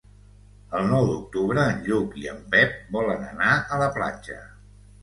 [0.79, 4.43] El nou d'octubre en Lluc i en Pep volen anar a la platja.